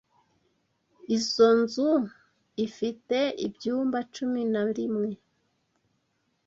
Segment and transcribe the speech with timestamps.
[1.15, 1.89] Izoi nzu
[2.65, 3.17] ifite
[3.47, 5.11] ibyumba cumi na rimwe.